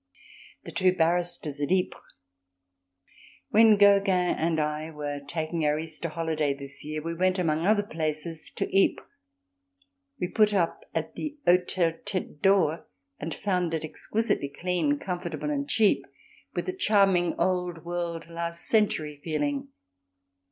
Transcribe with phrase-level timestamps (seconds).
[0.63, 2.01] The Two Barristers at Ypres
[3.49, 7.83] When Gogin and I were taking our Easter holiday this year we went, among other
[7.83, 9.05] places, to Ypres.
[10.19, 12.87] We put up at the Hôtel Tête d'Or
[13.19, 16.07] and found it exquisitely clean, comfortable and cheap,
[16.55, 19.67] with a charming old world, last century feeling.